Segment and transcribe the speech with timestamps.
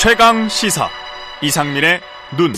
[0.00, 0.86] 최강 시사
[1.42, 1.98] 이상민의
[2.36, 2.52] 눈.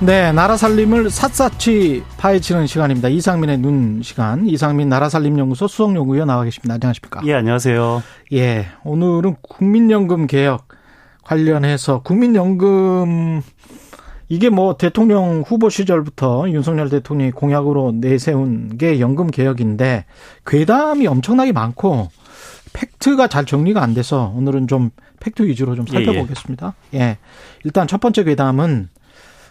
[0.00, 3.10] 네, 나라 살림을 샅샅이 파헤치는 시간입니다.
[3.10, 4.46] 이상민의 눈 시간.
[4.46, 6.76] 이상민 나라 살림 연구소 수석 연구위원 나와 계십니다.
[6.76, 7.20] 안녕하십니까?
[7.26, 8.02] 예, 안녕하세요.
[8.32, 10.68] 예, 오늘은 국민연금 개혁
[11.22, 13.42] 관련해서 국민연금
[14.30, 20.06] 이게 뭐 대통령 후보 시절부터 윤석열 대통령이 공약으로 내세운 게 연금 개혁인데
[20.46, 22.08] 괴담이 엄청나게 많고
[22.72, 24.90] 팩트가 잘 정리가 안 돼서 오늘은 좀
[25.20, 26.74] 팩트 위주로 좀 살펴보겠습니다.
[26.94, 27.18] 예, 예.
[27.64, 28.88] 일단 첫 번째 괴담은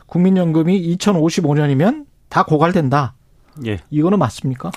[0.05, 3.13] 국민연금이 2055년이면 다 고갈된다.
[3.65, 3.79] 예.
[3.89, 4.71] 이거는 맞습니까?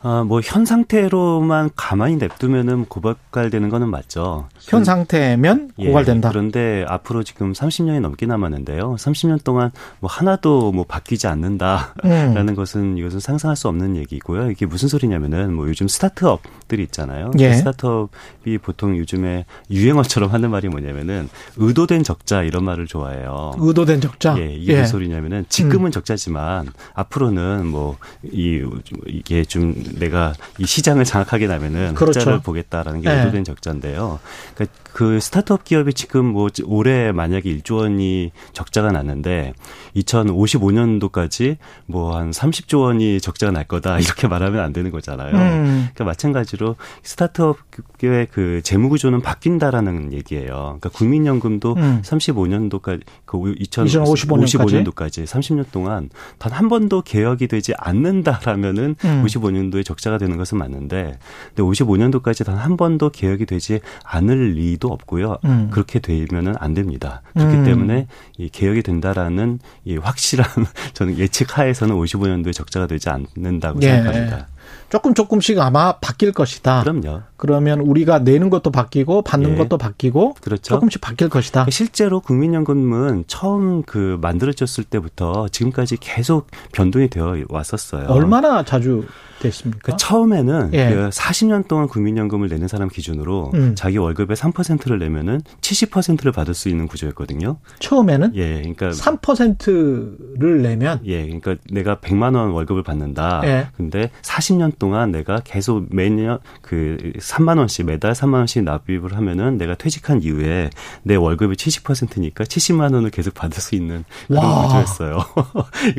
[0.00, 4.48] 아, 뭐, 현 상태로만 가만히 냅두면은 고갈되는 거는 맞죠.
[4.60, 6.28] 현 상태면 예, 고갈된다.
[6.28, 8.94] 예, 그런데 앞으로 지금 30년이 넘게 남았는데요.
[8.96, 12.54] 30년 동안 뭐 하나도 뭐 바뀌지 않는다라는 음.
[12.54, 14.50] 것은 이것은 상상할 수 없는 얘기고요.
[14.50, 17.30] 이게 무슨 소리냐면은 뭐 요즘 스타트업들이 있잖아요.
[17.38, 17.50] 예.
[17.50, 23.52] 그 스타트업이 보통 요즘에 유행어처럼 하는 말이 뭐냐면은 의도된 적자 이런 말을 좋아해요.
[23.58, 24.38] 의도된 적자?
[24.38, 24.80] 예, 이게 예.
[24.80, 25.90] 무슨 소리냐면은 지금은 음.
[25.90, 28.62] 적자지만 앞으로는 뭐 이
[29.06, 32.20] 이게 좀 내가 이 시장을 장악하게 나면은 그렇죠.
[32.20, 33.18] 흑자를 보겠다라는 게 네.
[33.20, 34.20] 의도된 적자인데요.
[34.54, 39.54] 그러니까 그 스타트업 기업이 지금 뭐 올해 만약에 1조 원이 적자가 났는데
[39.96, 45.34] 2055년도까지 뭐 한 30조 원이 적자가 날 거다 이렇게 말하면 안 되는 거잖아요.
[45.34, 45.88] 음.
[45.94, 50.78] 그러니까 마찬가지로 스타트업의 그 재무 구조는 바뀐다라는 얘기예요.
[50.80, 52.02] 그러니까 국민연금도 음.
[52.04, 59.24] 35년도까지 그 2055년도까지 55년도까지 30년 동안 단 한 번도 개혁이 되지 않는다라면은 음.
[59.24, 61.18] 55년도 에 적자가 되는 것은 맞는데
[61.54, 65.38] 근데 55년도까지 단 한 번도 개혁이 되지 않을 리도 없고요.
[65.44, 65.68] 음.
[65.70, 67.22] 그렇게 되면은 안 됩니다.
[67.34, 67.64] 그렇기 음.
[67.64, 68.06] 때문에
[68.36, 70.46] 이 개혁이 된다라는 이 확실한
[70.92, 73.88] 저는 예측하에서는 55년도에 적자가 되지 않는다고 예.
[73.88, 74.48] 생각합니다.
[74.90, 76.82] 조금 조금씩 아마 바뀔 것이다.
[76.82, 77.22] 그럼요.
[77.38, 79.56] 그러면 우리가 내는 것도 바뀌고 받는 예.
[79.56, 80.74] 것도 바뀌고 그렇죠.
[80.74, 81.66] 조금씩 바뀔 것이다.
[81.70, 88.08] 실제로 국민연금은 처음 그 만들어졌을 때부터 지금까지 계속 변동이 되어 왔었어요.
[88.08, 89.04] 얼마나 자주
[89.40, 89.92] 됐습니까?
[89.92, 90.90] 그 처음에는 예.
[90.90, 93.74] 그 40년 동안 국민연금을 내는 사람 기준으로 음.
[93.76, 97.58] 자기 월급의 3%를 내면은 70%를 받을 수 있는 구조였거든요.
[97.78, 98.32] 처음에는?
[98.34, 103.42] 예, 그러니까 3%를 내면 예, 그러니까 내가 100만 원 월급을 받는다.
[103.44, 103.68] 예.
[103.76, 106.96] 근데 40년 동안 내가 계속 매년 그
[107.28, 110.70] 3만 원씩 매달 3만 원씩 납입을 하면은 내가 퇴직한 이후에
[111.02, 114.62] 내 월급의 70%니까 70만 원을 계속 받을 수 있는 그런 와.
[114.66, 115.18] 구조였어요.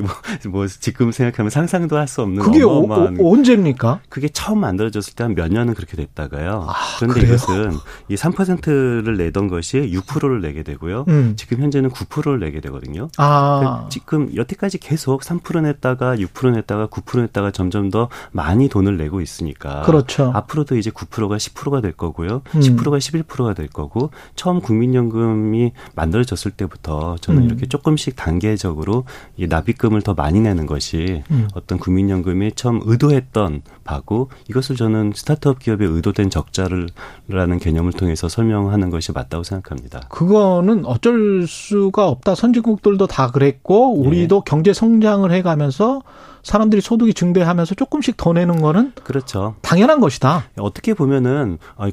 [0.01, 2.87] 뭐, 뭐 지금 생각하면 상상도 할 수 없는 그게 오,
[3.19, 3.99] 오, 언제입니까?
[4.09, 6.65] 그게 처음 만들어졌을 때 한 몇 년은 그렇게 됐다가요.
[6.67, 7.35] 아, 그런데 그래요?
[7.35, 7.73] 이것은
[8.07, 11.05] 이 3%를 내던 것이 6%를 내게 되고요.
[11.07, 11.33] 음.
[11.37, 13.09] 지금 현재는 9%를 내게 되거든요.
[13.17, 13.83] 아.
[13.83, 19.21] 그 지금 여태까지 계속 3% 냈다가 6% 냈다가 9% 냈다가 점점 더 많이 돈을 내고
[19.21, 19.81] 있으니까.
[19.83, 20.31] 그렇죠.
[20.33, 22.41] 앞으로도 이제 9%가 10%가 될 거고요.
[22.55, 22.59] 음.
[22.59, 27.45] 10%가 11%가 될 거고 처음 국민연금이 만들어졌을 때부터 저는 음.
[27.47, 29.03] 이렇게 조금씩 단계적으로
[29.37, 31.47] 이 납입금을 더 많이 내는 것이 음.
[31.53, 38.89] 어떤 국민연금이 처음 의도해 했던 바고 이것을 저는 스타트업 기업의 의도된 적자를라는 개념을 통해서 설명하는
[38.89, 40.01] 것이 맞다고 생각합니다.
[40.09, 42.35] 그거는 어쩔 수가 없다.
[42.35, 44.41] 선진국들도 다 그랬고 우리도 예.
[44.45, 46.01] 경제 성장을 해가면서
[46.43, 49.55] 사람들이 소득이 증대하면서 조금씩 더 내는 거는 그렇죠.
[49.61, 50.45] 당연한 것이다.
[50.57, 51.89] 어떻게 보면은 아,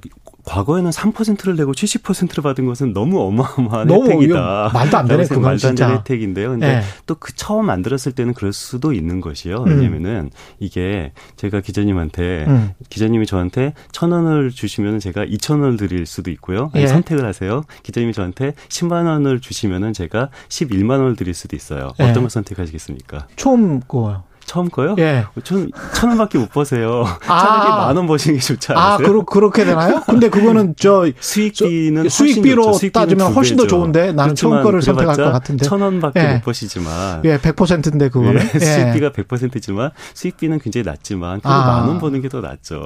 [0.47, 4.71] 과거에는 3%를 내고 70%를 받은 것은 너무 어마어마한 너무 혜택이다.
[4.73, 6.51] 말도 안 되는 그건 말도 안 되는 혜택인데요.
[6.51, 6.83] 근데 네.
[7.07, 9.65] 또그 처음 만들었을 때는 그럴 수도 있는 것이요.
[9.65, 9.67] 음.
[9.67, 10.31] 왜냐면은 음.
[10.61, 12.71] 이게 제가 기자님한테 음.
[12.89, 16.71] 기자님이 저한테 천 원을 주시면 제가 이천 원을 드릴 수도 있고요.
[16.77, 16.87] 예.
[16.87, 17.63] 선택을 하세요.
[17.83, 21.91] 기자님이 저한테 10만 원을 주시면은 제가 11만 원을 드릴 수도 있어요.
[21.99, 22.05] 예.
[22.05, 23.27] 어떤 걸 선택하시겠습니까?
[23.35, 24.23] 처음 거요.
[24.47, 24.95] 처음 거요?
[24.99, 25.25] 예.
[25.43, 27.05] 천, 천 원밖에 못 버세요.
[27.27, 27.39] 아.
[27.41, 28.87] 차라리 만원 버시는 게 좋지 않으세요?
[28.95, 30.03] 아, 그러, 그렇게 되나요?
[30.07, 35.65] 근데 그거는 저 수익비는 수익비로 따지면 훨씬 더 좋은데 나는 처음 거를 선택할 것 같은데.
[35.65, 36.33] 천 원밖에 예.
[36.35, 37.23] 못 버시지만.
[37.25, 38.41] 예, 100%인데 그거는.
[38.55, 41.67] 예, 수익비가 100%지만 수익비는 굉장히 낮지만 그래도 아.
[41.81, 42.85] 만원 버는 게 더 낫죠.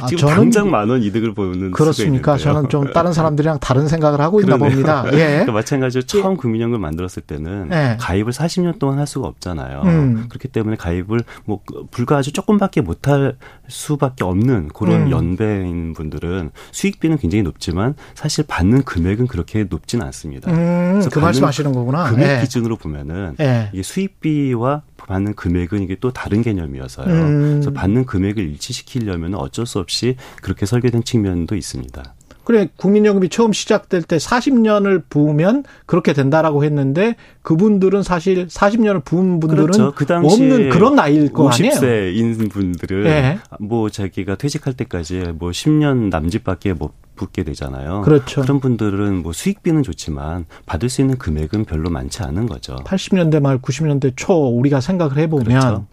[0.00, 2.38] 아, 지금 저는 당장 만 원 이득을 보는 그렇습니까?
[2.38, 5.04] 저는 좀 다른 사람들이랑 다른 생각을 하고 있나 봅니다.
[5.12, 5.16] 예.
[5.18, 7.96] 그러니까 마찬가지로 처음 국민연금 만들었을 때는 예.
[8.00, 9.82] 가입을 40년 동안 할 수가 없잖아요.
[9.84, 10.24] 음.
[10.30, 11.60] 그렇기 때문에 가입 을 뭐
[11.90, 13.36] 불과 아주 조금밖에 못할
[13.68, 15.10] 수밖에 없는 그런 음.
[15.10, 20.50] 연배인 분들은 수익비는 굉장히 높지만 사실 받는 금액은 그렇게 높지는 않습니다.
[20.50, 22.10] 음, 그래서 그 말씀하시는 거구나.
[22.10, 22.40] 금액 네.
[22.42, 23.70] 기준으로 보면은 네.
[23.72, 27.06] 이게 수익비와 받는 금액은 이게 또 다른 개념이어서요.
[27.06, 27.50] 음.
[27.54, 32.14] 그래서 받는 금액을 일치시키려면 어쩔 수 없이 그렇게 설계된 측면도 있습니다.
[32.48, 39.66] 그래 국민연금이 처음 시작될 때 40년을 부으면 그렇게 된다라고 했는데 그분들은 사실 40년을 부은 분들은
[39.66, 39.92] 그렇죠.
[39.94, 41.74] 그 없는 그런 나이일 거 아니에요.
[41.74, 43.38] 50세인 분들은 네.
[43.60, 48.00] 뭐 자기가 퇴직할 때까지 뭐 10년 남짓밖에 못 붙게 되잖아요.
[48.00, 48.40] 그렇죠.
[48.40, 52.76] 그런 분들은 뭐 수익비는 좋지만 받을 수 있는 금액은 별로 많지 않은 거죠.
[52.76, 55.86] 80년대 말 90년대 초 우리가 생각을 해보면 그렇죠.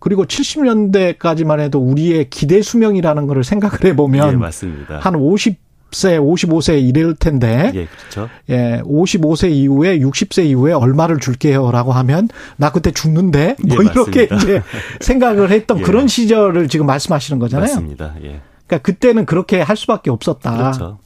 [0.00, 4.98] 그리고 70년대까지만 해도 우리의 기대 수명이라는 것을 생각을 해보면 예, 맞습니다.
[4.98, 5.65] 한 50
[5.96, 8.28] 세, 55세 이럴 텐데 예, 그렇죠.
[8.50, 12.28] 예, 55세 이후에 60세 이후에 얼마를 줄게요라고 하면
[12.58, 14.62] 나 그때 죽는데 뭐 예, 이렇게 이제
[15.00, 15.82] 생각을 했던 예.
[15.82, 17.66] 그런 시절을 지금 말씀하시는 거잖아요.
[17.66, 18.14] 맞습니다.
[18.22, 18.40] 예.
[18.66, 20.54] 그러니까 그때는 그렇게 할 수밖에 없었다.
[20.54, 20.98] 그렇죠.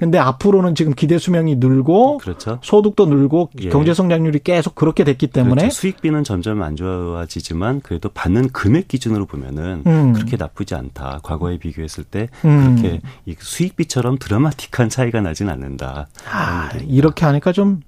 [0.00, 2.58] 근데 앞으로는 지금 기대 수명이 늘고 그렇죠.
[2.62, 3.68] 소득도 늘고 예.
[3.68, 5.74] 경제 성장률이 계속 그렇게 됐기 때문에 그렇죠.
[5.74, 10.14] 수익비는 점점 안 좋아지지만 그래도 받는 금액 기준으로 보면은 음.
[10.14, 11.20] 그렇게 나쁘지 않다.
[11.22, 12.76] 과거에 비교했을 때 음.
[12.80, 16.08] 그렇게 이 수익비처럼 드라마틱한 차이가 나진 않는다.
[16.32, 17.82] 아, 이렇게 하니까 좀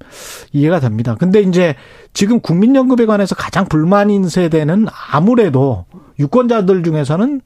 [0.53, 1.17] 이해가 됩니다.
[1.19, 1.77] 근데 이제
[2.13, 5.87] 지금 국민연금에 관해서 가장 불만인 세대는 아무래도
[6.19, 7.41] 유권자들 중에서는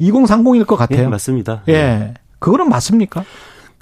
[0.00, 1.02] 2030일 것 같아요.
[1.02, 1.64] 예, 맞습니다.
[1.68, 1.72] 예.
[1.72, 2.14] 네.
[2.38, 3.24] 그거는 맞습니까?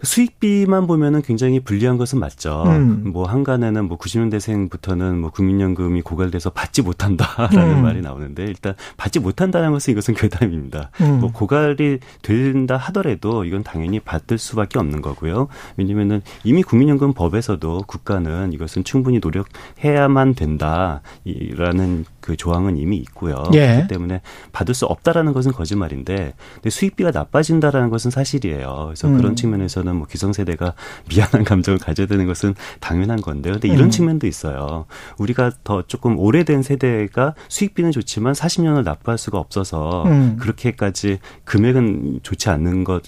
[0.05, 2.65] 그 수익비만 보면은 굉장히 불리한 것은 맞죠.
[2.67, 3.05] 음.
[3.07, 7.83] 뭐 한간에는 뭐 90년대생부터는 뭐 국민연금이 고갈돼서 받지 못한다라는 음.
[7.83, 10.91] 말이 나오는데 일단 받지 못한다는 것은 이것은 괴담입니다.
[11.01, 11.21] 음.
[11.21, 15.49] 뭐 고갈이 된다 하더라도 이건 당연히 받을 수밖에 없는 거고요.
[15.79, 23.45] 왜냐면은 이미 국민연금 법에서도 국가는 이것은 충분히 노력해야만 된다라는 그 조항은 이미 있고요.
[23.53, 23.67] 예.
[23.67, 24.23] 그렇기 때문에
[24.53, 26.35] 받을 수 없다라는 것은 거짓말인데
[26.69, 28.85] 수익비가 나빠진다라는 것은 사실이에요.
[28.87, 29.17] 그래서 음.
[29.17, 30.75] 그런 측면에서는 뭐 기성세대가
[31.09, 33.55] 미안한 감정을 가져야 되는 것은 당연한 건데요.
[33.55, 33.91] 근데 이런 음.
[33.91, 34.87] 측면도 있어요.
[35.19, 40.37] 우리가 더 조금 오래된 세대가 수익비는 좋지만 40년을 납부할 수가 없어서 음.
[40.41, 43.03] 그렇게까지 금액은 좋지 않는 것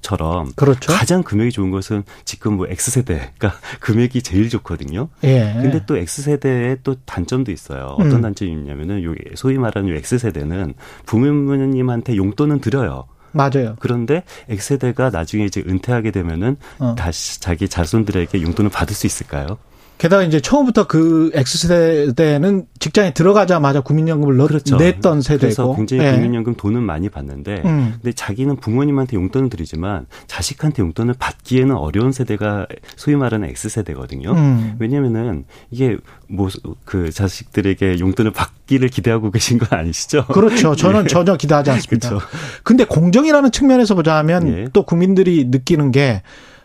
[0.00, 0.92] 처럼 그렇죠.
[0.92, 5.08] 가장 금액이 좋은 것은 지금 뭐 X세대가 금액이 제일 좋거든요.
[5.24, 5.52] 예.
[5.60, 7.96] 근데 또 X세대의 또 단점도 있어요.
[7.98, 8.20] 어떤 음.
[8.22, 10.74] 단점이 있냐면은 요 소위 말하는 요 X세대는
[11.06, 13.06] 부모님한테 용돈은 드려요.
[13.32, 13.76] 맞아요.
[13.80, 16.94] 그런데 X세대가 나중에 이제 은퇴하게 되면은 어.
[16.96, 19.58] 다시 자기 자손들에게 용돈을 받을 수 있을까요?
[20.00, 24.76] 게다가 이제 처음부터 그 X세대는 직장에 들어가자마자 국민연금을 넣, 그렇죠.
[24.76, 25.40] 냈던 세대고.
[25.40, 26.12] 그래서 굉장히 네.
[26.12, 27.94] 국민연금 돈은 많이 받는데 음.
[28.00, 32.66] 근데 자기는 부모님한테 용돈을 드리지만 자식한테 용돈을 받기에는 어려운 세대가
[32.96, 34.32] 소위 말하는 X세대거든요.
[34.32, 34.76] 음.
[34.78, 35.98] 왜냐면은 이게
[36.28, 36.48] 뭐
[36.84, 40.26] 그 자식들에게 용돈을 받기를 기대하고 계신 건 아니시죠?
[40.26, 40.74] 그렇죠.
[40.76, 41.06] 저는 예.
[41.06, 42.08] 전혀 기대하지 않습니다.
[42.08, 42.26] 그렇죠.
[42.62, 44.64] 근데 공정이라는 측면에서 보자면 예.
[44.72, 46.22] 또 국민들이 느끼는 게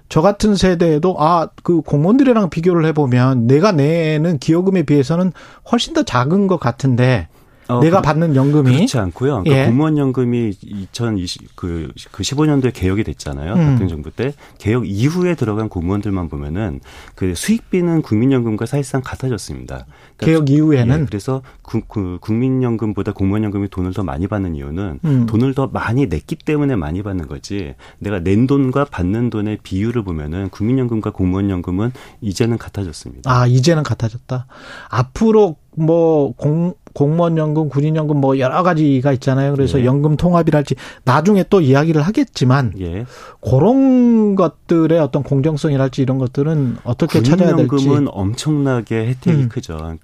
[0.10, 5.32] 저 같은 세대에도 아 그 공무원들이랑 비교를 해보면 내가 내는 기여금에 비해서는
[5.72, 7.28] 훨씬 더 작은 것 같은데
[7.68, 9.44] 어, 내가 그, 받는 연금이 그렇지 않고요.
[9.44, 9.66] 그러니까 예.
[9.66, 13.54] 공무원 연금이 2020 그, 그 15년도에 개혁이 됐잖아요.
[13.54, 13.58] 음.
[13.58, 16.80] 박근혜 정부 때 개혁 이후에 들어간 공무원들만 보면은
[17.16, 19.86] 그 수익비는 국민연금과 사실상 같아졌습니다.
[20.18, 25.26] 그러니까 개혁 이후에는 예, 그래서 구, 그 국민연금보다 공무원연금이 돈을 더 많이 받는 이유는 음.
[25.26, 27.74] 돈을 더 많이 냈기 때문에 많이 받는 거지.
[27.98, 31.92] 내가 낸 돈과 받는 돈의 비율을 보면은 국민연금과 공무원연금은
[32.22, 33.32] 이제는 같아졌습니다.
[33.32, 34.46] 아 이제는 같아졌다.
[34.90, 39.52] 앞으로 뭐 공, 공무원 연금, 군인 연금 뭐 여러 가지가 있잖아요.
[39.54, 39.86] 그래서 예.
[39.86, 43.06] 연금 통합이랄지 나중에 또 이야기를 하겠지만 예.
[43.42, 47.68] 그런 것들의 어떤 공정성이랄지 이런 것들은 어떻게 찾아야 될지.
[47.68, 49.50] 군인 연금은 엄청나게 혜택이 음.
[49.50, 49.98] 크죠.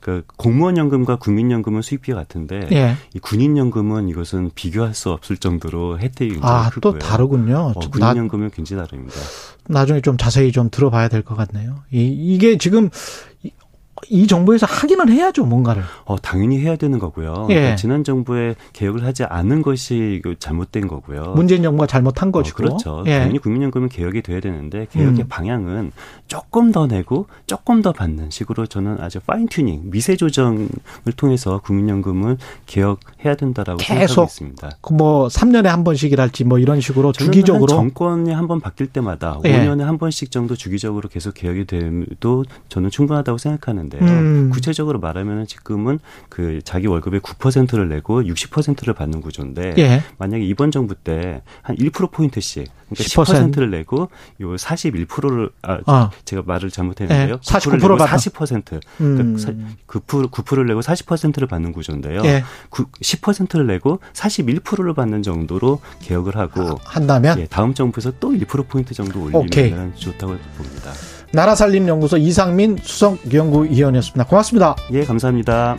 [0.00, 2.96] 그 공무원 연금과 국민 연금은 수익비가 같은데 예.
[3.14, 6.92] 이 군인 연금은 이것은 비교할 수 없을 정도로 혜택이 굉장히 아, 크고요.
[6.92, 7.72] 또 다르군요.
[7.74, 9.16] 어, 군인 연금은 굉장히 다릅니다.
[9.68, 11.76] 나중에 좀 자세히 좀 들어봐야 될 것 같네요.
[11.90, 12.90] 이, 이게 지금
[14.08, 15.82] 이 정부에서 하기는 해야죠, 뭔가를.
[16.04, 17.46] 어, 당연히 해야 되는 거고요.
[17.50, 17.54] 예.
[17.54, 21.32] 그러니까 지난 정부에 개혁을 하지 않은 것이 그 잘못된 거고요.
[21.34, 22.56] 문재인 정부가 잘못한 것이고.
[22.56, 23.04] 어, 그렇죠.
[23.06, 23.18] 예.
[23.18, 25.28] 당연히 국민연금은 개혁이 돼야 되는데 개혁의 음.
[25.28, 25.92] 방향은
[26.28, 30.68] 조금 더 내고 조금 더 받는 식으로 저는 아주 fine tuning, 미세 조정을
[31.16, 34.70] 통해서 국민연금을 개혁해야 된다라고 생각하고 있습니다.
[34.92, 39.52] 뭐 3년에 한 번씩이랄지 뭐 이런 식으로 주기적으로 한 정권이 한 번 바뀔 때마다 예.
[39.52, 43.98] 5년에 한 번씩 정도 주기적으로 계속 개혁이 돼도 저는 충분하다고 생각하는데.
[43.98, 44.50] 음.
[44.52, 50.02] 구체적으로 말하면 지금은 그 자기 월급의 9%를 내고 60%를 받는 구조인데 예.
[50.18, 53.52] 만약에 이번 정부 때 한 1% 포인트씩 그러니까 10%.
[53.52, 54.08] 10%를 내고
[54.40, 56.10] 요 41%를 아, 아.
[56.24, 57.34] 제가 말을 잘못했는데요.
[57.34, 57.38] 예.
[57.38, 59.36] 49% 40% 음.
[59.36, 59.52] 그러니까
[59.86, 62.22] 9% 9%를 내고 40%를 받는 구조인데요.
[62.24, 62.44] 예.
[62.70, 68.94] 10%를 내고 41%를 받는 정도로 개혁을 하고 아, 한다면 예, 다음 정부에서 또 1% 포인트
[68.94, 70.92] 정도 올리면 좋다고 봅니다.
[71.32, 74.24] 나라살림연구소 이상민 수석연구위원이었습니다.
[74.24, 74.76] 고맙습니다.
[74.92, 75.76] 예, 감사합니다.